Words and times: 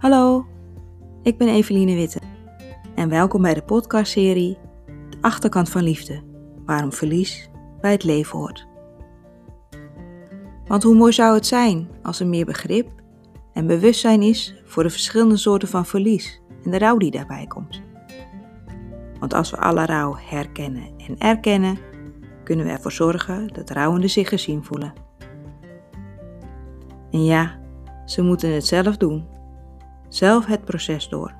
Hallo, 0.00 0.46
ik 1.22 1.38
ben 1.38 1.48
Eveline 1.48 1.94
Witte 1.94 2.20
en 2.94 3.08
welkom 3.08 3.42
bij 3.42 3.54
de 3.54 3.62
podcastserie 3.62 4.58
De 5.10 5.16
Achterkant 5.20 5.68
van 5.68 5.82
Liefde, 5.82 6.22
waarom 6.64 6.92
verlies 6.92 7.50
bij 7.80 7.90
het 7.90 8.04
leven 8.04 8.38
hoort. 8.38 8.66
Want 10.66 10.82
hoe 10.82 10.94
mooi 10.94 11.12
zou 11.12 11.34
het 11.34 11.46
zijn 11.46 11.88
als 12.02 12.20
er 12.20 12.26
meer 12.26 12.44
begrip 12.44 12.88
en 13.52 13.66
bewustzijn 13.66 14.22
is 14.22 14.62
voor 14.64 14.82
de 14.82 14.90
verschillende 14.90 15.36
soorten 15.36 15.68
van 15.68 15.86
verlies 15.86 16.40
en 16.64 16.70
de 16.70 16.78
rouw 16.78 16.96
die 16.96 17.10
daarbij 17.10 17.46
komt. 17.46 17.82
Want 19.18 19.34
als 19.34 19.50
we 19.50 19.56
alle 19.56 19.84
rouw 19.84 20.16
herkennen 20.18 20.88
en 21.06 21.18
erkennen, 21.18 21.78
kunnen 22.44 22.66
we 22.66 22.72
ervoor 22.72 22.92
zorgen 22.92 23.48
dat 23.48 23.70
rouwenden 23.70 24.10
zich 24.10 24.28
gezien 24.28 24.64
voelen. 24.64 24.92
En 27.10 27.24
ja, 27.24 27.60
ze 28.04 28.22
moeten 28.22 28.54
het 28.54 28.66
zelf 28.66 28.96
doen, 28.96 29.38
zelf 30.10 30.46
het 30.46 30.64
proces 30.64 31.08
door. 31.08 31.34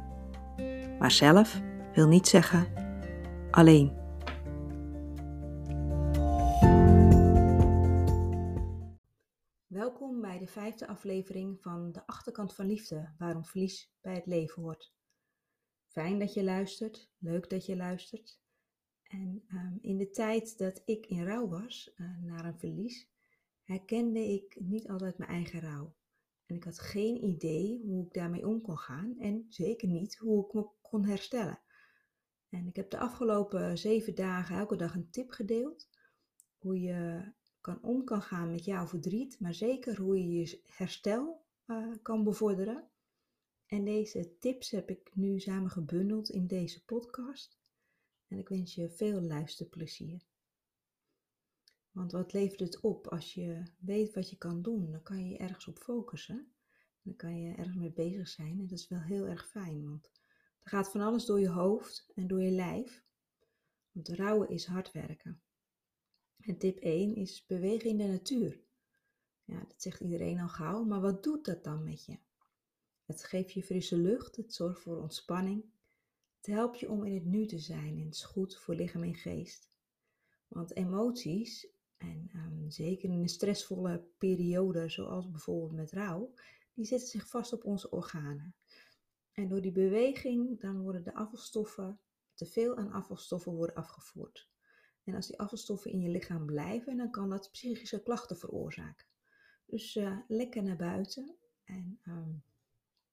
Maar 0.99 1.11
zelf 1.11 1.61
wil 1.95 2.09
niet 2.09 2.29
zeggen 2.29 2.67
alleen. 3.51 3.99
Welkom 9.67 10.21
bij 10.21 10.39
de 10.39 10.47
vijfde 10.47 10.87
aflevering 10.87 11.61
van 11.61 11.93
De 11.93 12.07
Achterkant 12.07 12.55
van 12.55 12.67
Liefde, 12.67 13.15
waarom 13.19 13.45
verlies 13.45 13.93
bij 14.01 14.15
het 14.15 14.27
leven 14.27 14.63
hoort. 14.63 14.93
Fijn 15.87 16.19
dat 16.19 16.35
je 16.35 16.45
luistert, 16.45 17.11
leuk 17.19 17.51
dat 17.51 17.67
je 17.67 17.77
luistert. 17.77 18.41
En 19.03 19.45
um, 19.49 19.79
in 19.81 19.97
de 19.97 20.11
tijd 20.11 20.59
dat 20.59 20.83
ik 20.85 21.07
in 21.07 21.25
rouw 21.25 21.49
was 21.49 21.93
uh, 21.97 22.23
naar 22.23 22.45
een 22.45 22.59
verlies, 22.59 23.09
herkende 23.63 24.33
ik 24.33 24.57
niet 24.61 24.89
altijd 24.89 25.19
mijn 25.19 25.31
eigen 25.31 25.61
rouw. 25.61 25.95
En 26.51 26.57
ik 26.57 26.65
had 26.65 26.79
geen 26.79 27.25
idee 27.25 27.83
hoe 27.85 28.07
ik 28.07 28.13
daarmee 28.13 28.47
om 28.47 28.61
kon 28.61 28.79
gaan 28.79 29.19
en 29.19 29.47
zeker 29.49 29.89
niet 29.89 30.17
hoe 30.17 30.47
ik 30.47 30.53
me 30.53 30.69
kon 30.81 31.05
herstellen. 31.05 31.61
En 32.49 32.67
ik 32.67 32.77
heb 32.77 32.91
de 32.91 32.99
afgelopen 32.99 33.79
zeven 33.79 34.15
dagen 34.15 34.57
elke 34.57 34.77
dag 34.77 34.95
een 34.95 35.11
tip 35.11 35.31
gedeeld. 35.31 35.89
Hoe 36.59 36.81
je 36.81 37.33
kan 37.61 37.83
om 37.83 38.05
kan 38.05 38.23
gaan 38.23 38.51
met 38.51 38.65
jouw 38.65 38.87
verdriet, 38.87 39.41
maar 39.41 39.55
zeker 39.55 40.01
hoe 40.01 40.19
je 40.19 40.33
je 40.33 40.63
herstel 40.67 41.45
uh, 41.67 41.95
kan 42.03 42.25
bevorderen. 42.25 42.89
En 43.67 43.85
deze 43.85 44.37
tips 44.39 44.71
heb 44.71 44.91
ik 44.91 45.11
nu 45.15 45.41
samen 45.41 45.71
gebundeld 45.71 46.31
in 46.31 46.47
deze 46.47 46.85
podcast. 46.85 47.59
En 48.29 48.39
ik 48.39 48.49
wens 48.49 48.75
je 48.75 48.91
veel 48.91 49.21
luisterplezier. 49.21 50.30
Want 51.91 52.13
wat 52.13 52.33
levert 52.33 52.61
het 52.61 52.81
op 52.81 53.07
als 53.09 53.35
je 53.35 53.63
weet 53.79 54.15
wat 54.15 54.31
je 54.31 54.37
kan 54.37 54.63
doen? 54.63 54.91
Dan 54.91 55.03
kan 55.03 55.29
je 55.29 55.37
ergens 55.37 55.67
op 55.67 55.79
focussen. 55.79 56.53
Dan 57.03 57.17
kan 57.17 57.41
je 57.41 57.55
ergens 57.55 57.77
mee 57.77 57.93
bezig 57.93 58.29
zijn. 58.29 58.59
En 58.59 58.67
dat 58.67 58.79
is 58.79 58.89
wel 58.89 59.01
heel 59.01 59.27
erg 59.27 59.49
fijn, 59.49 59.85
want 59.85 60.11
er 60.63 60.71
gaat 60.71 60.91
van 60.91 61.01
alles 61.01 61.25
door 61.25 61.41
je 61.41 61.49
hoofd 61.49 62.11
en 62.15 62.27
door 62.27 62.43
je 62.43 62.51
lijf. 62.51 63.05
Want 63.93 64.09
rouwen 64.09 64.49
is 64.49 64.67
hard 64.67 64.93
werken. 64.93 65.43
En 66.41 66.59
tip 66.59 66.79
1 66.79 67.15
is 67.15 67.47
bewegen 67.47 67.91
in 67.91 67.97
de 67.97 68.07
natuur. 68.07 68.61
Ja, 69.45 69.61
dat 69.61 69.83
zegt 69.83 70.01
iedereen 70.01 70.41
al 70.41 70.49
gauw, 70.49 70.85
maar 70.85 71.01
wat 71.01 71.23
doet 71.23 71.45
dat 71.45 71.65
dan 71.65 71.85
met 71.85 72.05
je? 72.05 72.19
Het 73.05 73.25
geeft 73.25 73.53
je 73.53 73.63
frisse 73.63 73.97
lucht, 73.97 74.37
het 74.37 74.55
zorgt 74.55 74.81
voor 74.81 75.03
ontspanning. 75.03 75.65
Het 76.37 76.47
helpt 76.47 76.81
je 76.81 76.91
om 76.91 77.05
in 77.05 77.15
het 77.15 77.25
nu 77.25 77.47
te 77.47 77.59
zijn 77.59 77.97
en 77.99 78.05
het 78.05 78.15
is 78.15 78.25
goed 78.25 78.57
voor 78.57 78.75
lichaam 78.75 79.03
en 79.03 79.15
geest. 79.15 79.71
Want 80.49 80.77
emoties, 80.77 81.69
en 82.01 82.31
um, 82.35 82.71
zeker 82.71 83.11
in 83.11 83.21
een 83.21 83.29
stressvolle 83.29 84.05
periode 84.19 84.89
zoals 84.89 85.31
bijvoorbeeld 85.31 85.73
met 85.73 85.93
rouw, 85.93 86.35
die 86.75 86.85
zetten 86.85 87.09
zich 87.09 87.29
vast 87.29 87.53
op 87.53 87.65
onze 87.65 87.91
organen. 87.91 88.55
En 89.33 89.49
door 89.49 89.61
die 89.61 89.73
beweging 89.73 90.61
dan 90.61 90.81
worden 90.81 91.05
de 91.05 91.15
afvalstoffen, 91.15 92.01
te 92.35 92.47
veel 92.47 92.77
aan 92.77 92.93
afvalstoffen 92.93 93.53
worden 93.53 93.77
afgevoerd. 93.77 94.49
En 95.05 95.15
als 95.15 95.27
die 95.27 95.39
afvalstoffen 95.39 95.91
in 95.91 96.01
je 96.01 96.09
lichaam 96.09 96.47
blijven, 96.47 96.97
dan 96.97 97.11
kan 97.11 97.31
dat 97.31 97.51
psychische 97.51 98.03
klachten 98.03 98.37
veroorzaken. 98.37 99.07
Dus 99.67 99.97
uh, 99.97 100.19
lekker 100.29 100.63
naar 100.63 100.77
buiten 100.77 101.37
en 101.65 102.01
um, 102.09 102.43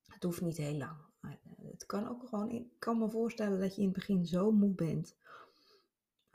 het 0.05 0.23
hoeft 0.23 0.41
niet 0.41 0.57
heel 0.57 0.77
lang. 0.77 0.97
Eh, 1.21 1.31
het 1.71 1.85
kan 1.85 2.07
ook 2.07 2.27
gewoon, 2.27 2.49
ik 2.49 2.67
kan 2.79 2.97
me 2.97 3.09
voorstellen 3.09 3.59
dat 3.59 3.75
je 3.75 3.81
in 3.81 3.87
het 3.87 3.95
begin 3.95 4.25
zo 4.25 4.51
moe 4.51 4.73
bent 4.73 5.17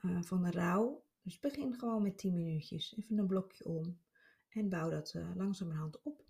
uh, 0.04 0.22
van 0.22 0.42
de 0.42 0.50
rouw. 0.50 1.04
Dus 1.22 1.40
begin 1.40 1.74
gewoon 1.74 2.02
met 2.02 2.18
10 2.18 2.34
minuutjes, 2.34 2.96
even 2.96 3.18
een 3.18 3.26
blokje 3.26 3.64
om 3.64 4.00
en 4.48 4.68
bouw 4.68 4.90
dat 4.90 5.14
uh, 5.14 5.36
langzamerhand 5.36 6.02
op. 6.02 6.24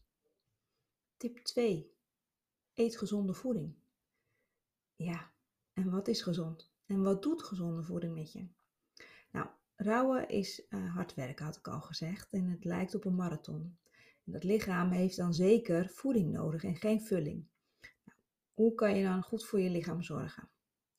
Tip 1.17 1.39
2. 1.39 1.95
Eet 2.75 2.99
gezonde 2.99 3.35
voeding. 3.35 3.75
Ja, 4.97 5.33
en 5.73 5.91
wat 5.91 6.09
is 6.09 6.23
gezond? 6.23 6.73
En 6.87 7.03
wat 7.03 7.23
doet 7.23 7.43
gezonde 7.43 7.83
voeding 7.83 8.15
met 8.15 8.33
je? 8.33 8.49
Nou, 9.31 9.47
rouwen 9.77 10.29
is 10.29 10.67
uh, 10.69 10.95
hard 10.95 11.15
werken, 11.15 11.45
had 11.45 11.57
ik 11.57 11.69
al 11.69 11.81
gezegd, 11.81 12.33
en 12.33 12.47
het 12.47 12.65
lijkt 12.65 12.95
op 12.95 13.05
een 13.05 13.15
marathon. 13.15 13.79
En 14.25 14.33
dat 14.33 14.45
lichaam 14.45 14.91
heeft 14.91 15.17
dan 15.17 15.35
zeker 15.35 15.89
voeding 15.89 16.33
nodig 16.33 16.65
en 16.65 16.77
geen 16.77 17.01
vulling. 17.01 17.47
Nou, 18.05 18.19
hoe 18.55 18.75
kan 18.75 18.97
je 18.97 19.05
dan 19.05 19.23
goed 19.23 19.45
voor 19.45 19.61
je 19.61 19.71
lichaam 19.71 20.03
zorgen? 20.03 20.51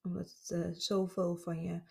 Omdat 0.01 0.31
het 0.39 0.49
uh, 0.49 0.73
zoveel 0.73 1.35
van 1.35 1.61
je, 1.61 1.81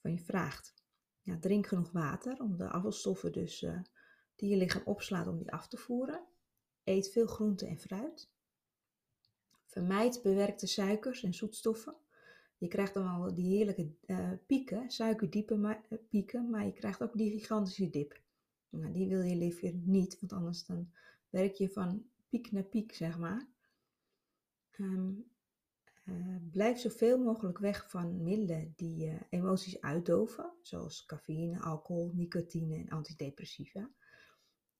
van 0.00 0.12
je 0.12 0.20
vraagt. 0.20 0.79
Ja, 1.22 1.38
drink 1.38 1.66
genoeg 1.66 1.90
water 1.92 2.40
om 2.40 2.56
de 2.56 2.68
afvalstoffen 2.68 3.32
dus, 3.32 3.62
uh, 3.62 3.80
die 4.36 4.48
je 4.50 4.56
lichaam 4.56 4.82
opslaat 4.84 5.26
om 5.26 5.38
die 5.38 5.52
af 5.52 5.68
te 5.68 5.76
voeren. 5.76 6.24
Eet 6.84 7.10
veel 7.10 7.26
groente 7.26 7.66
en 7.66 7.78
fruit. 7.78 8.30
Vermijd 9.64 10.20
bewerkte 10.22 10.66
suikers 10.66 11.22
en 11.22 11.34
zoetstoffen. 11.34 11.94
Je 12.58 12.68
krijgt 12.68 12.94
dan 12.94 13.06
al 13.06 13.34
die 13.34 13.56
heerlijke 13.56 13.92
uh, 14.06 14.30
pieken, 14.46 14.90
suikerdiepe 14.90 15.54
uh, 15.54 15.98
pieken, 16.08 16.50
maar 16.50 16.64
je 16.64 16.72
krijgt 16.72 17.02
ook 17.02 17.16
die 17.16 17.30
gigantische 17.30 17.90
dip. 17.90 18.20
Nou, 18.68 18.92
die 18.92 19.08
wil 19.08 19.22
je 19.22 19.36
liever 19.36 19.74
niet, 19.74 20.20
want 20.20 20.32
anders 20.32 20.64
dan 20.64 20.90
werk 21.28 21.54
je 21.54 21.68
van 21.68 22.04
piek 22.28 22.52
naar 22.52 22.62
piek, 22.62 22.94
zeg 22.94 23.18
maar. 23.18 23.46
Um, 24.78 25.30
uh, 26.04 26.36
blijf 26.50 26.78
zoveel 26.78 27.18
mogelijk 27.18 27.58
weg 27.58 27.90
van 27.90 28.22
middelen 28.22 28.72
die 28.76 29.18
emoties 29.28 29.80
uitdoven, 29.80 30.52
zoals 30.62 31.04
cafeïne, 31.06 31.60
alcohol, 31.60 32.10
nicotine 32.14 32.76
en 32.76 32.88
antidepressiva. 32.88 33.90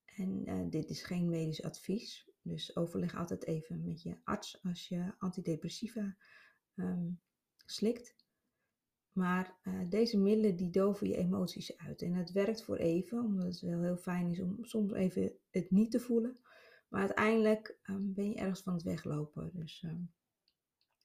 En 0.05 0.49
uh, 0.49 0.71
dit 0.71 0.91
is 0.91 1.03
geen 1.03 1.29
medisch 1.29 1.63
advies, 1.63 2.31
dus 2.43 2.77
overleg 2.77 3.17
altijd 3.17 3.47
even 3.47 3.85
met 3.85 4.03
je 4.03 4.17
arts 4.25 4.63
als 4.63 4.89
je 4.89 5.15
antidepressiva 5.19 6.17
um, 6.75 7.21
slikt. 7.67 8.15
Maar 9.13 9.59
uh, 9.63 9.81
deze 9.89 10.19
middelen 10.19 10.57
die 10.57 10.71
doven 10.71 11.09
je 11.09 11.17
emoties 11.17 11.77
uit. 11.77 12.03
En 12.03 12.15
het 12.15 12.33
werkt 12.33 12.63
voor 12.65 12.77
even, 12.77 13.25
omdat 13.25 13.45
het 13.45 13.61
wel 13.61 13.83
heel 13.83 13.97
fijn 13.97 14.31
is 14.31 14.41
om 14.41 14.65
soms 14.65 14.93
even 14.93 15.33
het 15.51 15.71
niet 15.71 15.91
te 15.91 16.01
voelen. 16.01 16.39
Maar 16.89 17.01
uiteindelijk 17.01 17.79
um, 17.83 18.15
ben 18.15 18.29
je 18.29 18.35
ergens 18.35 18.63
van 18.63 18.73
het 18.73 18.83
weglopen. 18.83 19.51
Dus 19.55 19.83
um, 19.83 20.13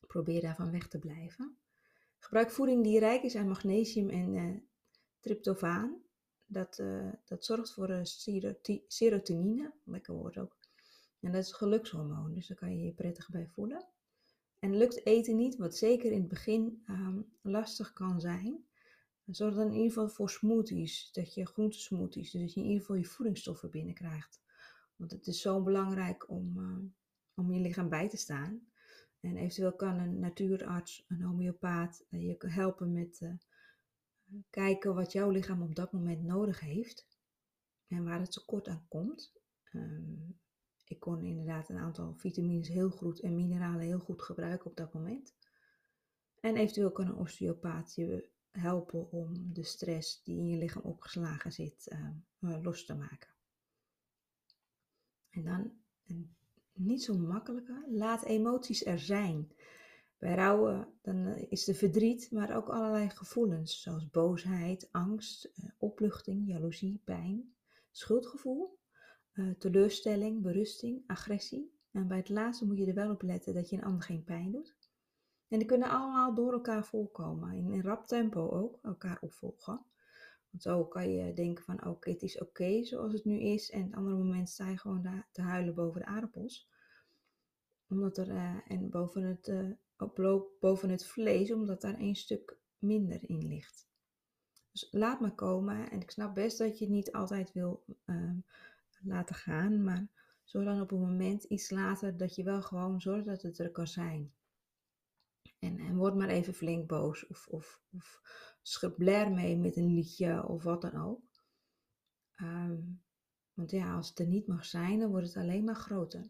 probeer 0.08 0.42
daarvan 0.42 0.72
weg 0.72 0.88
te 0.88 1.00
blijven. 1.00 1.58
Gebruik 2.20 2.52
voeding 2.52 2.84
die 2.84 3.00
rijk 3.00 3.24
is 3.24 3.36
aan 3.36 3.48
magnesium 3.48 4.10
en 4.10 4.34
uh, 4.34 4.58
tryptofaan. 5.20 6.02
Dat, 6.46 6.80
uh, 6.80 7.10
dat 7.26 7.46
zorgt 7.46 7.74
voor 7.74 7.90
uh, 7.90 8.00
serotonine, 8.88 9.74
lekker 9.84 10.14
woord 10.14 10.38
ook. 10.38 10.58
En 11.20 11.32
dat 11.32 11.42
is 11.42 11.48
het 11.48 11.58
gelukshormoon, 11.58 12.34
dus 12.34 12.48
daar 12.48 12.58
kan 12.58 12.78
je 12.78 12.86
je 12.86 12.94
prettig 12.94 13.30
bij 13.30 13.48
voelen. 13.48 13.86
En 14.60 14.78
lukt 14.78 15.06
eten 15.06 15.36
niet, 15.36 15.56
wat 15.56 15.78
zeker 15.78 16.12
in 16.12 16.20
het 16.20 16.28
begin 16.28 16.84
um, 16.90 17.26
lastig 17.42 17.94
kan 17.94 18.20
zijn, 18.20 18.66
zorg 19.26 19.56
dan 19.56 19.68
in 19.68 19.74
ieder 19.74 19.88
geval 19.88 20.10
voor 20.10 20.30
smoothies, 20.30 21.12
dat 21.12 21.34
je 21.34 21.46
groentesmoothies, 21.46 22.32
dus 22.32 22.42
dat 22.42 22.54
je 22.54 22.60
in 22.60 22.66
ieder 22.66 22.82
geval 22.82 22.96
je 22.96 23.06
voedingsstoffen 23.06 23.72
binnenkrijgt. 23.72 24.42
Want 24.96 25.12
het 25.12 25.28
is 25.28 25.42
zo 25.42 25.64
belangrijk 25.64 26.30
om, 26.30 26.58
om 27.36 27.52
je 27.52 27.60
lichaam 27.60 27.90
bij 27.90 28.10
te 28.10 28.18
staan. 28.18 28.68
En 29.26 29.38
eventueel 29.38 29.76
kan 29.76 30.00
een 30.00 30.20
natuurarts, 30.20 31.06
een 31.08 31.22
homeopaat 31.22 32.06
je 32.10 32.36
helpen 32.38 32.94
met 32.94 33.20
uh, 33.22 33.34
kijken 34.50 34.96
wat 34.96 35.12
jouw 35.12 35.30
lichaam 35.30 35.62
op 35.62 35.76
dat 35.76 35.92
moment 35.92 36.24
nodig 36.24 36.60
heeft 36.60 37.08
en 37.88 38.04
waar 38.04 38.20
het 38.20 38.32
tekort 38.32 38.68
aan 38.68 38.86
komt. 38.88 39.34
Um, 39.74 40.40
ik 40.84 41.00
kon 41.00 41.24
inderdaad 41.24 41.70
een 41.70 41.78
aantal 41.78 42.14
vitamines 42.18 42.68
heel 42.68 42.90
goed 42.90 43.20
en 43.20 43.36
mineralen 43.36 43.86
heel 43.86 44.00
goed 44.00 44.22
gebruiken 44.22 44.70
op 44.70 44.78
dat 44.78 44.94
moment. 44.94 45.36
En 46.40 46.56
eventueel 46.56 46.92
kan 46.92 47.08
een 47.08 47.16
osteopaat 47.16 47.96
je 47.96 48.30
helpen 48.52 49.12
om 49.12 49.54
de 49.54 49.64
stress 49.64 50.24
die 50.24 50.38
in 50.38 50.48
je 50.48 50.58
lichaam 50.58 50.84
opgeslagen 50.84 51.52
zit 51.52 51.96
uh, 52.40 52.64
los 52.64 52.86
te 52.86 52.96
maken. 52.96 53.30
En 55.30 55.44
dan 55.44 55.72
een 56.06 56.35
niet 56.76 57.04
zo 57.04 57.18
makkelijke, 57.18 57.86
laat 57.88 58.24
emoties 58.24 58.86
er 58.86 59.00
zijn. 59.00 59.52
Bij 60.18 60.36
rouwen 60.36 60.88
dan 61.02 61.26
eh, 61.26 61.52
is 61.52 61.68
er 61.68 61.76
verdriet, 61.76 62.32
maar 62.32 62.56
ook 62.56 62.70
allerlei 62.70 63.10
gevoelens 63.10 63.82
zoals 63.82 64.10
boosheid, 64.10 64.90
angst, 64.92 65.46
uh, 65.46 65.70
opluchting, 65.78 66.48
jaloezie, 66.48 67.02
pijn, 67.06 67.54
schuldgevoel 67.92 68.80
uh, 69.36 69.54
teleurstelling, 69.58 70.42
berusting, 70.42 71.04
agressie. 71.08 71.74
En 71.92 72.08
bij 72.08 72.18
het 72.18 72.30
laatste 72.30 72.66
moet 72.66 72.78
je 72.78 72.86
er 72.86 72.94
wel 72.94 73.12
op 73.12 73.22
letten 73.22 73.54
dat 73.54 73.70
je 73.70 73.76
een 73.76 73.84
ander 73.84 74.04
geen 74.04 74.24
pijn 74.24 74.52
doet. 74.52 74.76
En 75.48 75.58
die 75.60 75.68
kunnen 75.68 75.90
allemaal 75.90 76.34
door 76.34 76.54
elkaar 76.54 76.86
voorkomen. 76.86 77.54
In 77.54 77.82
rap 77.82 78.08
tempo 78.08 78.50
ook, 78.50 78.80
elkaar 78.82 79.18
opvolgen. 79.22 79.86
Want 80.56 80.68
zo 80.68 80.86
kan 80.86 81.10
je 81.10 81.34
denken 81.34 81.64
van 81.64 81.86
oké, 81.86 82.10
het 82.10 82.22
is 82.22 82.38
oké 82.42 82.84
zoals 82.84 83.14
het 83.14 83.26
nu 83.26 83.40
is. 83.40 83.70
En 83.70 83.84
het 83.84 83.94
andere 83.94 84.16
moment 84.16 84.50
sta 84.50 84.70
je 84.70 84.78
gewoon 84.78 85.24
te 85.32 85.42
huilen 85.42 85.76
boven 85.76 86.02
de 86.02 86.08
aardappels. 86.08 86.70
Omdat 87.88 88.18
er, 88.18 88.28
uh, 88.28 88.58
en 88.68 88.90
boven 88.90 89.24
het, 89.24 89.48
uh, 89.48 90.40
boven 90.60 90.90
het 90.90 91.06
vlees, 91.06 91.52
omdat 91.52 91.82
daar 91.82 92.00
een 92.00 92.16
stuk 92.16 92.58
minder 92.78 93.30
in 93.30 93.48
ligt. 93.48 93.88
Dus 94.72 94.88
laat 94.92 95.20
maar 95.20 95.36
komen. 95.36 95.92
En 95.92 96.02
ik 96.02 96.12
snap 96.12 96.36
best 96.36 96.58
dat 96.58 96.80
je 96.80 96.86
het 96.86 96.94
niet 96.94 97.12
altijd 97.12 97.52
wil 97.52 97.84
uh, 98.06 98.32
laten 99.02 99.36
gaan. 99.36 99.84
Maar 99.84 100.08
zorg 100.44 100.66
dan 100.66 100.82
op 100.82 100.92
een 100.92 101.00
moment 101.00 101.44
iets 101.44 101.70
later 101.70 102.18
dat 102.18 102.36
je 102.36 102.44
wel 102.44 102.62
gewoon 102.62 103.02
zorgt 103.02 103.26
dat 103.26 103.42
het 103.42 103.60
er 103.60 103.72
kan 103.72 103.88
zijn. 103.88 104.34
En, 105.66 105.96
word 105.96 106.16
maar 106.16 106.30
even 106.30 106.54
flink 106.54 106.88
boos. 106.88 107.28
Of, 107.28 107.48
of, 107.48 107.82
of 107.92 108.22
schubler 108.62 109.32
mee 109.32 109.58
met 109.58 109.76
een 109.76 109.94
liedje 109.94 110.48
of 110.48 110.64
wat 110.64 110.82
dan 110.82 110.96
ook. 111.02 111.22
Um, 112.42 113.04
want 113.54 113.72
ja, 113.72 113.96
als 113.96 114.10
het 114.10 114.20
er 114.20 114.28
niet 114.28 114.48
mag 114.48 114.66
zijn, 114.66 115.00
dan 115.00 115.10
wordt 115.10 115.28
het 115.28 115.38
alleen 115.38 115.64
maar 115.64 115.76
groter. 115.76 116.30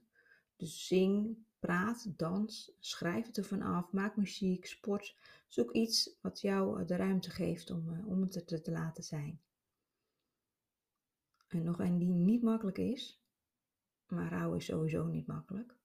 Dus 0.56 0.88
zing, 0.88 1.38
praat, 1.60 2.18
dans, 2.18 2.72
schrijf 2.80 3.26
het 3.26 3.38
ervan 3.38 3.62
af, 3.62 3.92
maak 3.92 4.16
muziek, 4.16 4.66
sport. 4.66 5.16
Zoek 5.48 5.72
iets 5.72 6.18
wat 6.22 6.42
jou 6.42 6.86
de 6.86 6.96
ruimte 6.96 7.30
geeft 7.30 7.72
om, 7.72 7.90
uh, 7.90 8.08
om 8.08 8.22
het 8.22 8.52
er 8.52 8.62
te 8.62 8.72
laten 8.72 9.04
zijn. 9.04 9.42
En 11.48 11.64
nog 11.64 11.80
een 11.80 11.98
die 11.98 12.14
niet 12.14 12.42
makkelijk 12.42 12.78
is, 12.78 13.24
maar 14.08 14.30
rouw 14.30 14.54
is 14.54 14.66
sowieso 14.66 15.06
niet 15.06 15.28
makkelijk, 15.28 15.76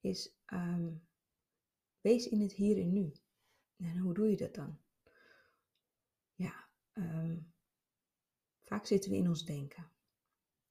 is 0.00 0.34
um, 0.52 1.02
wees 2.02 2.28
in 2.28 2.40
het 2.40 2.52
hier 2.52 2.78
en 2.78 2.92
nu. 2.92 3.12
En 3.76 3.98
hoe 3.98 4.14
doe 4.14 4.30
je 4.30 4.36
dat 4.36 4.54
dan? 4.54 4.78
Ja, 6.34 6.68
um, 6.92 7.52
vaak 8.60 8.86
zitten 8.86 9.10
we 9.10 9.16
in 9.16 9.28
ons 9.28 9.44
denken. 9.44 9.90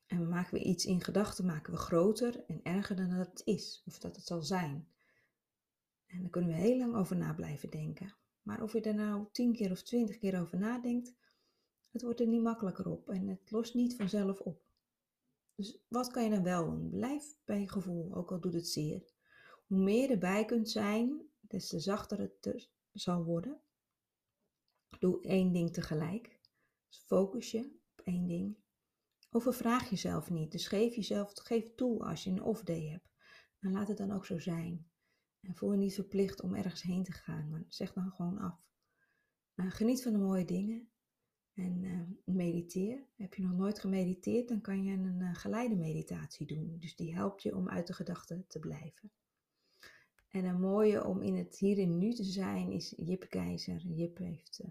En 0.06 0.30
maken 0.30 0.54
we 0.54 0.64
iets 0.64 0.86
in 0.86 1.02
gedachten, 1.02 1.46
maken 1.46 1.74
we 1.74 1.80
groter 1.80 2.46
en 2.46 2.60
erger 2.64 2.96
dan 2.96 3.10
dat 3.10 3.28
het 3.28 3.42
is, 3.46 3.84
of 3.86 4.00
dat 4.00 4.16
het 4.16 4.26
zal 4.26 4.42
zijn. 4.42 4.88
En 6.06 6.22
daar 6.22 6.30
kunnen 6.30 6.50
we 6.50 6.56
heel 6.56 6.78
lang 6.78 6.96
over 6.96 7.16
na 7.16 7.34
blijven 7.34 7.70
denken. 7.70 8.16
Maar 8.42 8.64
of 8.64 8.74
je 8.74 8.82
er 8.82 8.96
nou 8.96 9.26
tien 9.32 9.54
keer 9.54 9.72
of 9.72 9.82
twintig 9.82 10.18
keer 10.18 10.42
over 10.42 10.58
nadenkt, 10.58 11.14
het 11.92 12.02
wordt 12.02 12.20
er 12.20 12.28
niet 12.28 12.42
makkelijker 12.42 12.88
op 12.88 13.10
en 13.10 13.28
het 13.28 13.52
lost 13.52 13.74
niet 13.74 13.96
vanzelf 13.96 14.40
op. 14.40 14.62
Dus 15.56 15.86
wat 15.88 16.12
kan 16.12 16.24
je 16.24 16.30
dan 16.30 16.44
wel 16.44 16.66
doen? 16.66 16.90
Blijf 16.90 17.38
bij 17.46 17.60
je 17.60 17.70
gevoel, 17.70 18.16
ook 18.16 18.32
al 18.32 18.40
doet 18.40 18.54
het 18.54 18.68
zeer. 18.68 19.11
Hoe 19.72 19.80
meer 19.80 20.02
je 20.02 20.08
erbij 20.08 20.46
kunt 20.46 20.70
zijn, 20.70 21.22
des 21.40 21.68
te 21.68 21.80
zachter 21.80 22.20
het 22.20 22.70
zal 22.92 23.24
worden. 23.24 23.62
Doe 25.00 25.22
één 25.22 25.52
ding 25.52 25.74
tegelijk. 25.74 26.40
Dus 26.88 26.98
focus 26.98 27.52
je 27.52 27.80
op 27.92 28.06
één 28.06 28.28
ding. 28.28 28.58
Overvraag 29.30 29.90
jezelf 29.90 30.30
niet. 30.30 30.52
Dus 30.52 30.68
geef 30.68 30.96
jezelf 30.96 31.32
geef 31.34 31.76
toe 31.76 32.04
als 32.04 32.24
je 32.24 32.30
een 32.30 32.42
off-day 32.42 32.88
hebt. 32.88 33.10
En 33.60 33.72
laat 33.72 33.88
het 33.88 33.98
dan 33.98 34.12
ook 34.12 34.26
zo 34.26 34.40
zijn. 34.40 34.90
En 35.42 35.56
voel 35.56 35.72
je 35.72 35.78
niet 35.78 35.94
verplicht 35.94 36.42
om 36.42 36.56
ergens 36.56 36.82
heen 36.82 37.04
te 37.04 37.12
gaan, 37.12 37.50
maar 37.50 37.64
zeg 37.68 37.94
dan 37.94 38.12
gewoon 38.12 38.38
af. 38.38 38.66
Uh, 39.56 39.72
geniet 39.72 40.04
van 40.04 40.12
de 40.12 40.20
mooie 40.20 40.46
dingen 40.46 40.90
en 41.54 41.84
uh, 41.84 42.36
mediteer. 42.36 43.06
Heb 43.16 43.34
je 43.34 43.42
nog 43.42 43.54
nooit 43.58 43.80
gemediteerd, 43.80 44.48
dan 44.48 44.62
kan 44.62 44.84
je 44.84 44.94
een 44.94 45.20
uh, 45.20 45.36
geleide 45.36 45.76
meditatie 45.76 46.48
doen. 46.48 46.78
Dus 46.80 46.96
die 46.96 47.16
helpt 47.16 47.42
je 47.44 47.56
om 47.56 47.70
uit 47.70 47.88
de 47.88 47.94
gedachten 47.94 48.46
te 48.48 48.60
blijven. 48.60 49.12
En 50.32 50.46
een 50.46 50.60
mooie 50.60 51.06
om 51.06 51.22
in 51.22 51.36
het 51.36 51.58
hier 51.58 51.80
en 51.80 51.98
nu 51.98 52.14
te 52.14 52.24
zijn 52.24 52.72
is 52.72 52.94
Jip 52.98 53.30
Keizer. 53.30 53.78
Jip 53.78 54.18
heeft 54.18 54.64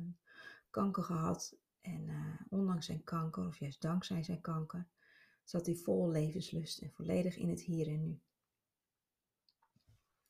kanker 0.70 1.02
gehad 1.02 1.56
en 1.80 2.08
ondanks 2.50 2.86
zijn 2.86 3.04
kanker, 3.04 3.46
of 3.46 3.58
juist 3.58 3.80
dankzij 3.80 4.22
zijn 4.22 4.40
kanker, 4.40 4.88
zat 5.44 5.66
hij 5.66 5.74
vol 5.74 6.10
levenslust 6.10 6.78
en 6.78 6.92
volledig 6.92 7.36
in 7.36 7.48
het 7.48 7.62
hier 7.62 7.88
en 7.88 8.02
nu. 8.02 8.20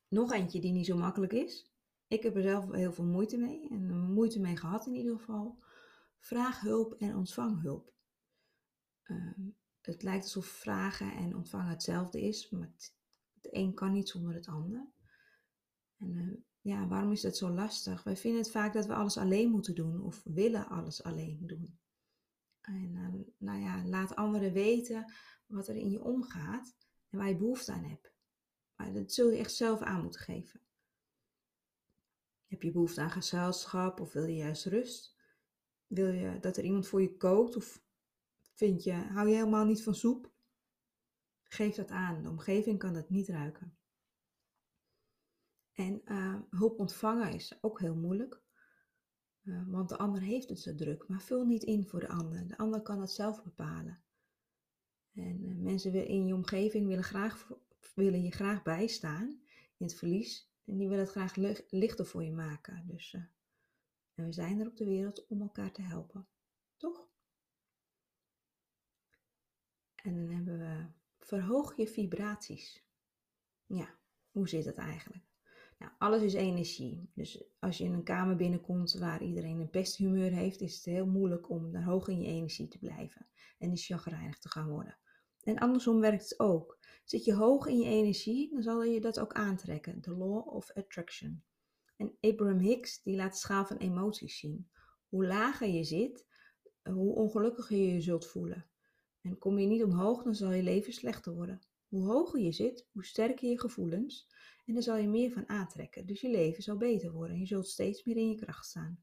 Nog 0.08 0.32
eentje 0.32 0.60
die 0.60 0.72
niet 0.72 0.86
zo 0.86 0.96
makkelijk 0.96 1.32
is. 1.32 1.70
Ik 2.06 2.22
heb 2.22 2.36
er 2.36 2.42
zelf 2.42 2.72
heel 2.72 2.92
veel 2.92 3.04
moeite 3.04 3.36
mee 3.36 3.68
en 3.68 4.12
moeite 4.12 4.40
mee 4.40 4.56
gehad 4.56 4.86
in 4.86 4.94
ieder 4.94 5.18
geval. 5.18 5.58
Vraag 6.18 6.60
hulp 6.60 6.94
en 6.94 7.16
ontvang 7.16 7.62
hulp. 7.62 7.92
Uh, 9.04 9.32
het 9.80 10.02
lijkt 10.02 10.24
alsof 10.24 10.46
vragen 10.46 11.12
en 11.12 11.36
ontvangen 11.36 11.70
hetzelfde 11.70 12.20
is, 12.20 12.50
maar 12.50 12.70
het, 12.74 12.94
het 13.34 13.54
een 13.54 13.74
kan 13.74 13.92
niet 13.92 14.08
zonder 14.08 14.34
het 14.34 14.46
ander. 14.46 14.86
En 16.00 16.14
uh, 16.14 16.36
ja, 16.60 16.88
waarom 16.88 17.12
is 17.12 17.20
dat 17.20 17.36
zo 17.36 17.50
lastig? 17.50 18.02
Wij 18.02 18.16
vinden 18.16 18.40
het 18.40 18.50
vaak 18.50 18.72
dat 18.72 18.86
we 18.86 18.94
alles 18.94 19.16
alleen 19.16 19.50
moeten 19.50 19.74
doen 19.74 20.02
of 20.02 20.22
willen 20.24 20.68
alles 20.68 21.02
alleen 21.02 21.46
doen. 21.46 21.78
En 22.60 22.94
uh, 22.94 23.32
nou 23.38 23.60
ja, 23.60 23.84
laat 23.84 24.16
anderen 24.16 24.52
weten 24.52 25.12
wat 25.46 25.68
er 25.68 25.76
in 25.76 25.90
je 25.90 26.02
omgaat 26.02 26.76
en 27.08 27.18
waar 27.18 27.28
je 27.28 27.36
behoefte 27.36 27.72
aan 27.72 27.84
hebt. 27.84 28.12
Maar 28.76 28.92
dat 28.92 29.12
zul 29.12 29.30
je 29.30 29.38
echt 29.38 29.54
zelf 29.54 29.80
aan 29.80 30.02
moeten 30.02 30.20
geven. 30.20 30.60
Heb 32.46 32.62
je 32.62 32.70
behoefte 32.70 33.00
aan 33.00 33.10
gezelschap 33.10 34.00
of 34.00 34.12
wil 34.12 34.24
je 34.24 34.36
juist 34.36 34.64
rust? 34.64 35.18
Wil 35.86 36.12
je 36.12 36.38
dat 36.40 36.56
er 36.56 36.64
iemand 36.64 36.86
voor 36.86 37.02
je 37.02 37.16
kookt 37.16 37.56
of 37.56 37.82
vind 38.54 38.82
je, 38.84 38.92
hou 38.92 39.28
je 39.28 39.34
helemaal 39.34 39.64
niet 39.64 39.82
van 39.82 39.94
soep? 39.94 40.32
Geef 41.42 41.74
dat 41.74 41.90
aan. 41.90 42.22
De 42.22 42.28
omgeving 42.28 42.78
kan 42.78 42.94
dat 42.94 43.10
niet 43.10 43.28
ruiken. 43.28 43.76
En 45.80 46.02
uh, 46.04 46.40
hulp 46.50 46.78
ontvangen 46.78 47.32
is 47.32 47.58
ook 47.60 47.80
heel 47.80 47.96
moeilijk. 47.96 48.40
Uh, 49.42 49.62
want 49.66 49.88
de 49.88 49.98
ander 49.98 50.22
heeft 50.22 50.48
het 50.48 50.60
zo 50.60 50.74
druk. 50.74 51.08
Maar 51.08 51.20
vul 51.20 51.44
niet 51.44 51.62
in 51.62 51.86
voor 51.86 52.00
de 52.00 52.08
ander. 52.08 52.48
De 52.48 52.56
ander 52.56 52.82
kan 52.82 53.00
het 53.00 53.10
zelf 53.10 53.42
bepalen. 53.42 54.02
En 55.12 55.44
uh, 55.44 55.56
mensen 55.56 56.06
in 56.06 56.26
je 56.26 56.34
omgeving 56.34 56.86
willen 56.86 57.04
graag 57.04 57.50
willen 57.94 58.22
je 58.22 58.30
graag 58.30 58.62
bijstaan 58.62 59.28
in 59.76 59.86
het 59.86 59.94
verlies. 59.94 60.52
En 60.64 60.78
die 60.78 60.88
willen 60.88 61.04
het 61.04 61.12
graag 61.12 61.36
lichter 61.70 62.06
voor 62.06 62.24
je 62.24 62.32
maken. 62.32 62.86
Dus 62.86 63.16
en 64.14 64.24
we 64.24 64.32
zijn 64.32 64.60
er 64.60 64.66
op 64.66 64.76
de 64.76 64.84
wereld 64.84 65.26
om 65.26 65.40
elkaar 65.40 65.72
te 65.72 65.82
helpen. 65.82 66.26
Toch? 66.76 67.08
En 69.94 70.14
dan 70.14 70.34
hebben 70.34 70.58
we 70.58 70.86
verhoog 71.18 71.76
je 71.76 71.86
vibraties. 71.86 72.84
Ja, 73.66 73.98
hoe 74.30 74.48
zit 74.48 74.64
het 74.64 74.76
eigenlijk? 74.76 75.29
Nou, 75.80 75.92
alles 75.98 76.22
is 76.22 76.34
energie. 76.34 77.10
Dus 77.14 77.44
als 77.58 77.78
je 77.78 77.84
in 77.84 77.92
een 77.92 78.02
kamer 78.02 78.36
binnenkomt 78.36 78.92
waar 78.92 79.22
iedereen 79.22 79.60
een 79.60 79.70
pesthumeur 79.70 80.30
heeft, 80.30 80.60
is 80.60 80.74
het 80.74 80.84
heel 80.84 81.06
moeilijk 81.06 81.50
om 81.50 81.72
daar 81.72 81.84
hoog 81.84 82.08
in 82.08 82.20
je 82.20 82.28
energie 82.28 82.68
te 82.68 82.78
blijven 82.78 83.26
en 83.58 83.68
niet 83.68 83.84
chagrijnig 83.84 84.38
te 84.38 84.48
gaan 84.48 84.68
worden. 84.68 84.98
En 85.42 85.58
andersom 85.58 86.00
werkt 86.00 86.22
het 86.22 86.40
ook. 86.40 86.78
Zit 87.04 87.24
je 87.24 87.34
hoog 87.34 87.66
in 87.66 87.78
je 87.78 87.88
energie, 87.88 88.50
dan 88.52 88.62
zal 88.62 88.82
je 88.84 89.00
dat 89.00 89.20
ook 89.20 89.32
aantrekken. 89.32 90.00
De 90.00 90.16
law 90.16 90.48
of 90.48 90.70
attraction. 90.72 91.44
En 91.96 92.16
Abraham 92.20 92.58
Hicks 92.58 93.02
die 93.02 93.16
laat 93.16 93.32
de 93.32 93.38
schaal 93.38 93.66
van 93.66 93.76
emoties 93.76 94.38
zien. 94.38 94.70
Hoe 95.08 95.26
lager 95.26 95.68
je 95.68 95.84
zit, 95.84 96.26
hoe 96.82 97.14
ongelukkiger 97.14 97.76
je 97.76 97.92
je 97.92 98.00
zult 98.00 98.26
voelen. 98.26 98.70
En 99.20 99.38
kom 99.38 99.58
je 99.58 99.66
niet 99.66 99.84
omhoog, 99.84 100.22
dan 100.22 100.34
zal 100.34 100.52
je 100.52 100.62
leven 100.62 100.92
slechter 100.92 101.32
worden. 101.32 101.60
Hoe 101.90 102.06
hoger 102.06 102.40
je 102.40 102.52
zit, 102.52 102.86
hoe 102.92 103.04
sterker 103.04 103.48
je 103.48 103.60
gevoelens. 103.60 104.28
En 104.66 104.74
dan 104.74 104.82
zal 104.82 104.96
je 104.96 105.08
meer 105.08 105.30
van 105.30 105.48
aantrekken. 105.48 106.06
Dus 106.06 106.20
je 106.20 106.30
leven 106.30 106.62
zal 106.62 106.76
beter 106.76 107.12
worden. 107.12 107.34
En 107.34 107.40
je 107.40 107.46
zult 107.46 107.68
steeds 107.68 108.04
meer 108.04 108.16
in 108.16 108.28
je 108.28 108.34
kracht 108.34 108.66
staan. 108.66 109.02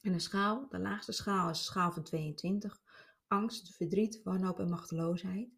En 0.00 0.12
de 0.12 0.18
schaal, 0.18 0.68
de 0.68 0.78
laagste 0.78 1.12
schaal 1.12 1.50
is 1.50 1.64
schaal 1.64 1.92
van 1.92 2.02
22. 2.02 2.82
Angst, 3.26 3.74
verdriet, 3.74 4.20
wanhoop 4.22 4.58
en 4.58 4.68
machteloosheid. 4.68 5.48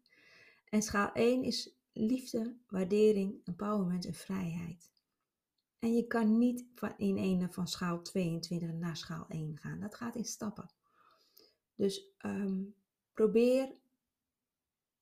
En 0.69 0.81
schaal 0.81 1.11
1 1.11 1.43
is 1.43 1.77
liefde, 1.93 2.57
waardering, 2.67 3.41
empowerment 3.43 4.05
en 4.05 4.13
vrijheid. 4.13 4.91
En 5.79 5.95
je 5.95 6.07
kan 6.07 6.37
niet 6.37 6.65
in 6.97 7.17
een 7.17 7.51
van 7.51 7.67
schaal 7.67 8.01
22 8.01 8.71
naar 8.71 8.97
schaal 8.97 9.25
1 9.27 9.57
gaan. 9.57 9.79
Dat 9.79 9.95
gaat 9.95 10.15
in 10.15 10.25
stappen. 10.25 10.71
Dus 11.75 12.13
um, 12.25 12.75
probeer 13.13 13.75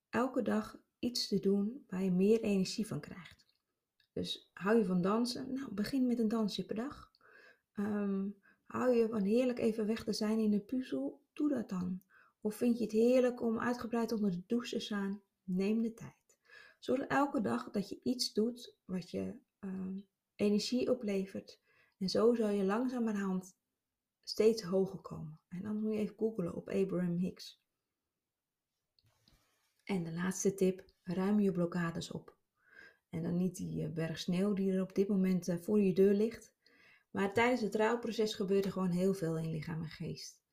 elke 0.09 0.41
dag 0.41 0.77
iets 0.99 1.27
te 1.27 1.39
doen 1.39 1.85
waar 1.87 2.03
je 2.03 2.11
meer 2.11 2.41
energie 2.41 2.87
van 2.87 2.99
krijgt. 2.99 3.55
Dus 4.13 4.49
hou 4.53 4.77
je 4.77 4.85
van 4.85 5.01
dansen? 5.01 5.53
Nou, 5.53 5.73
begin 5.73 6.07
met 6.07 6.19
een 6.19 6.27
dansje 6.27 6.65
per 6.65 6.75
dag. 6.75 7.11
Um, 7.73 8.35
hou 8.65 8.95
je 8.95 9.07
van 9.09 9.23
heerlijk 9.23 9.59
even 9.59 9.87
weg 9.87 10.03
te 10.03 10.13
zijn 10.13 10.39
in 10.39 10.51
de 10.51 10.59
puzzel? 10.59 11.21
Doe 11.33 11.49
dat 11.49 11.69
dan. 11.69 12.01
Of 12.41 12.55
vind 12.55 12.77
je 12.77 12.83
het 12.83 12.93
heerlijk 12.93 13.41
om 13.41 13.59
uitgebreid 13.59 14.11
onder 14.11 14.31
de 14.31 14.43
douche 14.47 14.75
te 14.75 14.83
staan? 14.83 15.21
Neem 15.43 15.81
de 15.81 15.93
tijd. 15.93 16.37
Zorg 16.79 17.01
elke 17.01 17.41
dag 17.41 17.71
dat 17.71 17.89
je 17.89 17.99
iets 18.03 18.33
doet 18.33 18.77
wat 18.85 19.11
je 19.11 19.39
uh, 19.59 19.97
energie 20.35 20.91
oplevert. 20.91 21.61
En 21.97 22.09
zo 22.09 22.33
zal 22.33 22.49
je 22.49 22.63
langzamerhand 22.63 23.57
steeds 24.23 24.61
hoger 24.61 24.99
komen. 24.99 25.39
En 25.47 25.61
dan 25.61 25.81
moet 25.81 25.93
je 25.93 25.99
even 25.99 26.15
googlen 26.17 26.53
op 26.53 26.69
Abraham 26.69 27.17
Hicks. 27.17 27.65
En 29.87 30.03
de 30.03 30.11
laatste 30.11 30.53
tip, 30.53 30.85
ruim 31.03 31.39
je 31.39 31.51
blokkades 31.51 32.11
op. 32.11 32.37
En 33.09 33.23
dan 33.23 33.37
niet 33.37 33.55
die 33.55 33.83
eh, 33.83 33.89
berg 33.89 34.19
sneeuw 34.19 34.53
die 34.53 34.71
er 34.71 34.81
op 34.81 34.95
dit 34.95 35.07
moment 35.07 35.47
eh, 35.47 35.57
voor 35.57 35.81
je 35.81 35.93
deur 35.93 36.13
ligt. 36.13 36.53
Maar 37.11 37.33
tijdens 37.33 37.61
het 37.61 37.75
rouwproces 37.75 38.33
gebeurt 38.33 38.65
er 38.65 38.71
gewoon 38.71 38.89
heel 38.89 39.13
veel 39.13 39.37
in 39.37 39.49
lichaam 39.49 39.81
en 39.81 39.89
geest. 39.89 40.45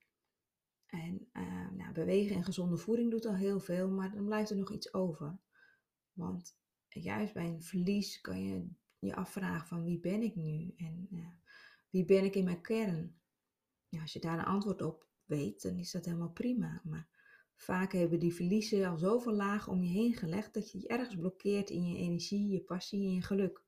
En 0.86 1.28
uh, 1.32 1.70
nou, 1.70 1.92
bewegen 1.92 2.36
en 2.36 2.44
gezonde 2.44 2.76
voeding 2.76 3.10
doet 3.10 3.26
al 3.26 3.34
heel 3.34 3.60
veel, 3.60 3.90
maar 3.90 4.12
dan 4.12 4.24
blijft 4.24 4.50
er 4.50 4.56
nog 4.56 4.72
iets 4.72 4.94
over. 4.94 5.38
Want 6.12 6.58
juist 6.88 7.34
bij 7.34 7.46
een 7.46 7.62
verlies 7.62 8.20
kan 8.20 8.42
je 8.42 8.68
je 8.98 9.14
afvragen 9.14 9.66
van 9.66 9.84
wie 9.84 10.00
ben 10.00 10.22
ik 10.22 10.34
nu 10.34 10.74
en 10.76 11.08
wie 11.90 12.04
ben 12.04 12.24
ik 12.24 12.34
in 12.34 12.44
mijn 12.44 12.60
kern. 12.60 13.16
Als 14.00 14.12
je 14.12 14.20
daar 14.20 14.38
een 14.38 14.44
antwoord 14.44 14.82
op 14.82 15.06
weet, 15.24 15.62
dan 15.62 15.78
is 15.78 15.90
dat 15.90 16.04
helemaal 16.04 16.32
prima. 16.32 16.80
Maar 16.84 17.08
vaak 17.64 17.92
hebben 17.92 18.18
die 18.18 18.34
verliezen 18.34 18.88
al 18.88 18.96
zoveel 18.96 19.32
lagen 19.32 19.72
om 19.72 19.82
je 19.82 19.90
heen 19.90 20.14
gelegd 20.14 20.54
dat 20.54 20.70
je 20.70 20.80
je 20.80 20.86
ergens 20.86 21.16
blokkeert 21.16 21.70
in 21.70 21.86
je 21.88 21.96
energie, 21.96 22.48
je 22.48 22.60
passie 22.60 23.06
en 23.06 23.14
je 23.14 23.22
geluk. 23.22 23.62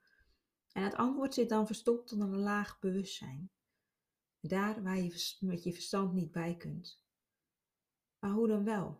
En 0.73 0.83
het 0.83 0.95
antwoord 0.95 1.35
zit 1.35 1.49
dan 1.49 1.67
verstopt 1.67 2.13
onder 2.13 2.29
een 2.29 2.39
laag 2.39 2.79
bewustzijn. 2.79 3.51
Daar 4.41 4.83
waar 4.83 4.99
je 4.99 5.37
met 5.41 5.63
je 5.63 5.73
verstand 5.73 6.13
niet 6.13 6.31
bij 6.31 6.57
kunt. 6.57 7.05
Maar 8.19 8.31
hoe 8.31 8.49
dan 8.49 8.65
wel? 8.65 8.99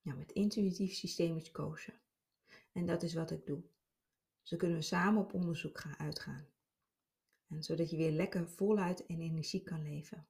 Ja, 0.00 0.14
met 0.14 0.32
intuïtief 0.32 0.94
systemisch 0.94 1.50
kozen. 1.50 2.00
En 2.72 2.86
dat 2.86 3.02
is 3.02 3.14
wat 3.14 3.30
ik 3.30 3.46
doe. 3.46 3.62
Zo 4.42 4.56
kunnen 4.56 4.76
we 4.76 4.82
samen 4.82 5.22
op 5.22 5.34
onderzoek 5.34 5.80
gaan 5.80 5.98
uitgaan. 5.98 6.46
En 7.46 7.62
zodat 7.62 7.90
je 7.90 7.96
weer 7.96 8.12
lekker 8.12 8.48
voluit 8.48 9.06
en 9.06 9.20
energiek 9.20 9.64
kan 9.64 9.82
leven. 9.82 10.26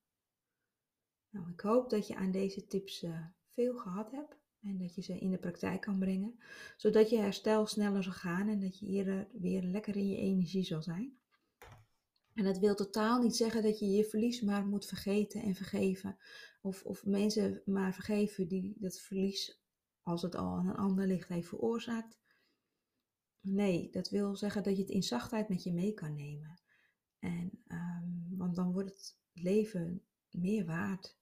Nou, 1.30 1.50
ik 1.50 1.60
hoop 1.60 1.90
dat 1.90 2.06
je 2.06 2.16
aan 2.16 2.30
deze 2.30 2.66
tips 2.66 3.02
uh, 3.02 3.26
veel 3.56 3.76
gehad 3.76 4.10
hebt 4.10 4.36
en 4.60 4.78
dat 4.78 4.94
je 4.94 5.02
ze 5.02 5.18
in 5.18 5.30
de 5.30 5.38
praktijk 5.38 5.80
kan 5.80 5.98
brengen, 5.98 6.38
zodat 6.76 7.10
je 7.10 7.16
herstel 7.16 7.66
sneller 7.66 8.02
zal 8.02 8.12
gaan 8.12 8.48
en 8.48 8.60
dat 8.60 8.78
je 8.78 8.86
eerder 8.86 9.28
weer 9.32 9.62
lekker 9.62 9.96
in 9.96 10.08
je 10.08 10.16
energie 10.16 10.64
zal 10.64 10.82
zijn. 10.82 11.18
En 12.34 12.44
dat 12.44 12.58
wil 12.58 12.74
totaal 12.74 13.22
niet 13.22 13.36
zeggen 13.36 13.62
dat 13.62 13.78
je 13.78 13.86
je 13.86 14.04
verlies 14.04 14.40
maar 14.40 14.66
moet 14.66 14.86
vergeten 14.86 15.42
en 15.42 15.54
vergeven. 15.54 16.16
Of, 16.62 16.84
of 16.84 17.04
mensen 17.04 17.62
maar 17.64 17.94
vergeven 17.94 18.48
die 18.48 18.76
dat 18.78 19.00
verlies, 19.00 19.62
als 20.02 20.22
het 20.22 20.34
al 20.34 20.56
aan 20.56 20.68
een 20.68 20.76
ander 20.76 21.06
ligt, 21.06 21.28
heeft 21.28 21.48
veroorzaakt. 21.48 22.18
Nee, 23.40 23.90
dat 23.90 24.08
wil 24.08 24.36
zeggen 24.36 24.62
dat 24.62 24.76
je 24.76 24.82
het 24.82 24.90
in 24.90 25.02
zachtheid 25.02 25.48
met 25.48 25.62
je 25.62 25.72
mee 25.72 25.94
kan 25.94 26.14
nemen. 26.14 26.60
En, 27.18 27.50
um, 27.68 28.26
want 28.36 28.54
dan 28.54 28.72
wordt 28.72 28.90
het 28.90 29.18
leven 29.32 30.02
meer 30.30 30.64
waard. 30.64 31.16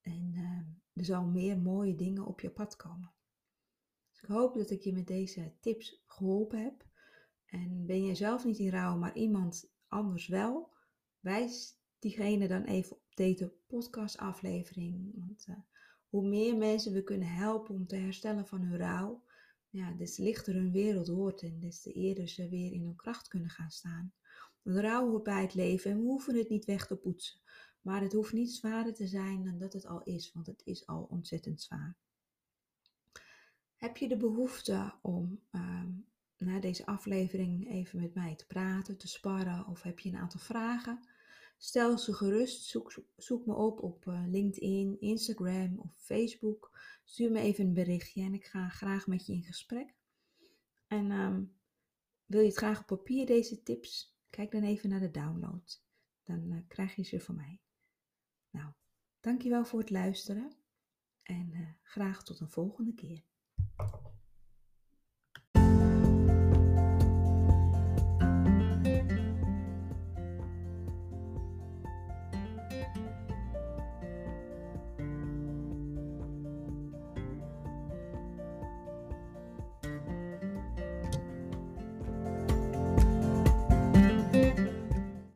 En 0.00 0.32
uh, 0.34 0.85
er 0.96 1.04
zal 1.04 1.24
meer 1.24 1.58
mooie 1.58 1.94
dingen 1.94 2.26
op 2.26 2.40
je 2.40 2.50
pad 2.50 2.76
komen. 2.76 3.12
Dus 4.10 4.22
ik 4.22 4.28
hoop 4.28 4.54
dat 4.54 4.70
ik 4.70 4.82
je 4.82 4.92
met 4.92 5.06
deze 5.06 5.52
tips 5.60 6.02
geholpen 6.06 6.62
heb. 6.62 6.84
En 7.46 7.86
ben 7.86 8.04
je 8.04 8.14
zelf 8.14 8.44
niet 8.44 8.58
in 8.58 8.70
rouw, 8.70 8.96
maar 8.96 9.16
iemand 9.16 9.72
anders 9.88 10.26
wel, 10.26 10.72
wijs 11.20 11.78
diegene 11.98 12.48
dan 12.48 12.64
even 12.64 12.96
op 12.96 13.14
deze 13.14 13.54
podcastaflevering. 13.66 15.10
Want 15.14 15.46
uh, 15.50 15.56
hoe 16.08 16.28
meer 16.28 16.56
mensen 16.56 16.92
we 16.92 17.02
kunnen 17.02 17.28
helpen 17.28 17.74
om 17.74 17.86
te 17.86 17.96
herstellen 17.96 18.46
van 18.46 18.60
hun 18.60 18.78
rouw, 18.78 19.24
ja, 19.68 19.92
des 19.92 20.16
lichter 20.16 20.54
hun 20.54 20.72
wereld 20.72 21.08
wordt 21.08 21.42
en 21.42 21.60
des 21.60 21.80
te 21.80 21.92
eerder 21.92 22.28
ze 22.28 22.48
weer 22.48 22.72
in 22.72 22.82
hun 22.82 22.96
kracht 22.96 23.28
kunnen 23.28 23.50
gaan 23.50 23.70
staan. 23.70 24.12
Want 24.62 24.78
rouw 24.78 25.08
hoort 25.08 25.22
bij 25.22 25.42
het 25.42 25.54
leven 25.54 25.90
en 25.90 25.96
we 25.96 26.02
hoeven 26.02 26.36
het 26.36 26.48
niet 26.48 26.64
weg 26.64 26.86
te 26.86 26.96
poetsen. 26.96 27.40
Maar 27.86 28.00
het 28.00 28.12
hoeft 28.12 28.32
niet 28.32 28.52
zwaarder 28.52 28.94
te 28.94 29.06
zijn 29.06 29.44
dan 29.44 29.58
dat 29.58 29.72
het 29.72 29.86
al 29.86 30.02
is, 30.02 30.32
want 30.32 30.46
het 30.46 30.62
is 30.64 30.86
al 30.86 31.06
ontzettend 31.10 31.62
zwaar. 31.62 31.96
Heb 33.76 33.96
je 33.96 34.08
de 34.08 34.16
behoefte 34.16 34.94
om 35.02 35.40
uh, 35.52 35.82
na 36.36 36.60
deze 36.60 36.86
aflevering 36.86 37.70
even 37.70 38.00
met 38.00 38.14
mij 38.14 38.34
te 38.34 38.46
praten, 38.46 38.96
te 38.96 39.08
sparren 39.08 39.66
of 39.66 39.82
heb 39.82 39.98
je 39.98 40.08
een 40.08 40.16
aantal 40.16 40.40
vragen? 40.40 41.08
Stel 41.56 41.98
ze 41.98 42.14
gerust, 42.14 42.64
zoek, 42.64 43.04
zoek 43.16 43.46
me 43.46 43.54
op 43.54 43.82
op 43.82 44.06
uh, 44.06 44.22
LinkedIn, 44.26 45.00
Instagram 45.00 45.78
of 45.78 45.94
Facebook. 45.96 46.78
Stuur 47.04 47.30
me 47.30 47.40
even 47.40 47.66
een 47.66 47.74
berichtje 47.74 48.22
en 48.22 48.34
ik 48.34 48.44
ga 48.44 48.68
graag 48.68 49.06
met 49.06 49.26
je 49.26 49.32
in 49.32 49.42
gesprek. 49.42 49.94
En 50.86 51.10
um, 51.10 51.56
wil 52.24 52.40
je 52.40 52.46
het 52.46 52.56
graag 52.56 52.80
op 52.80 52.86
papier, 52.86 53.26
deze 53.26 53.62
tips? 53.62 54.16
Kijk 54.30 54.50
dan 54.50 54.62
even 54.62 54.88
naar 54.88 55.00
de 55.00 55.10
download. 55.10 55.82
Dan 56.22 56.52
uh, 56.52 56.58
krijg 56.68 56.94
je 56.94 57.02
ze 57.02 57.20
van 57.20 57.36
mij. 57.36 57.60
Nou, 58.56 58.72
dankjewel 59.20 59.64
voor 59.64 59.78
het 59.78 59.90
luisteren 59.90 60.56
en 61.22 61.50
uh, 61.52 61.68
graag 61.82 62.22
tot 62.22 62.40
een 62.40 62.50
volgende 62.50 62.94
keer. 62.94 63.24